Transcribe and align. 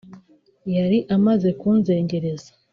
yari 0.75 0.97
amaze 1.15 1.49
kunzengereza 1.59 2.49